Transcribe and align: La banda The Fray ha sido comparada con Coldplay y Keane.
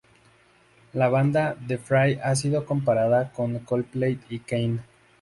La 0.93 1.09
banda 1.09 1.55
The 1.67 1.77
Fray 1.77 2.19
ha 2.23 2.35
sido 2.35 2.65
comparada 2.65 3.31
con 3.33 3.59
Coldplay 3.59 4.19
y 4.29 4.39
Keane. 4.39 4.79